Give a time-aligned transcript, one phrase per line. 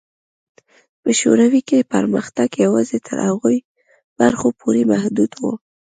[1.01, 3.49] په شوروي کې پرمختګ یوازې تر هغو
[4.19, 5.43] برخو پورې محدود و.